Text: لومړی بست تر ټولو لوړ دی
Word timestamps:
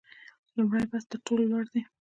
لومړی 0.55 0.85
بست 0.91 1.07
تر 1.11 1.19
ټولو 1.25 1.43
لوړ 1.51 1.65
دی 1.73 1.81